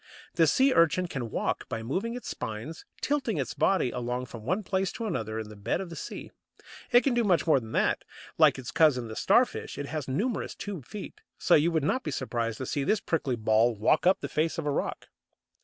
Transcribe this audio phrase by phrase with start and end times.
[0.33, 4.63] The Sea urchin can walk by moving its spines, tilting its body along from one
[4.63, 6.31] place to another on the bed of the sea.
[6.91, 8.03] It can do much more than that.
[8.35, 12.09] Like its cousin the Starfish, it has numerous tube feet, so you would not be
[12.09, 15.07] surprised to see this prickly ball walk up the face of a rock.